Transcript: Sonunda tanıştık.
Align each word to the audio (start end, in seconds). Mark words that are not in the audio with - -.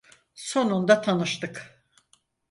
Sonunda 0.35 1.01
tanıştık. 1.01 1.83